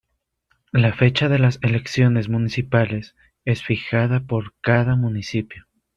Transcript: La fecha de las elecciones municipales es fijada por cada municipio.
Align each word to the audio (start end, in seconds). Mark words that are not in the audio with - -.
La 0.71 0.93
fecha 0.93 1.29
de 1.29 1.37
las 1.37 1.59
elecciones 1.61 2.27
municipales 2.27 3.13
es 3.45 3.61
fijada 3.61 4.21
por 4.25 4.55
cada 4.61 4.95
municipio. 4.95 5.67